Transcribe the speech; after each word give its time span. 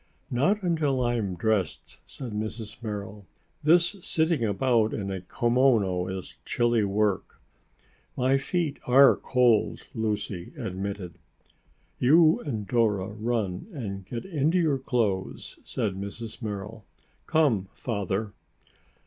"Not 0.31 0.63
until 0.63 1.03
I 1.03 1.13
am 1.17 1.35
dressed," 1.35 1.99
said 2.07 2.31
Mrs. 2.31 2.81
Merrill. 2.81 3.27
"This 3.61 3.97
sitting 4.03 4.43
about 4.43 4.95
in 4.95 5.11
a 5.11 5.21
kimono 5.21 6.07
is 6.07 6.39
chilly 6.43 6.83
work." 6.83 7.39
"My 8.17 8.35
feet 8.39 8.79
are 8.87 9.15
cold," 9.15 9.85
Lucy 9.93 10.53
admitted. 10.57 11.19
"You 11.99 12.39
and 12.39 12.65
Dora 12.67 13.09
run 13.09 13.67
and 13.73 14.03
get 14.03 14.25
into 14.25 14.57
your 14.57 14.79
clothes," 14.79 15.59
said 15.63 15.93
Mrs. 15.93 16.41
Merrill. 16.41 16.83
"Come, 17.27 17.67
Father." 17.71 18.33